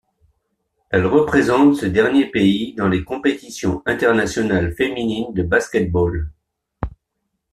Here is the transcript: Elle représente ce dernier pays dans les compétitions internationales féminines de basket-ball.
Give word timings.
Elle 0.89 1.05
représente 1.05 1.75
ce 1.75 1.85
dernier 1.85 2.25
pays 2.31 2.73
dans 2.73 2.89
les 2.89 3.03
compétitions 3.03 3.83
internationales 3.85 4.73
féminines 4.73 5.31
de 5.35 5.43
basket-ball. 5.43 6.31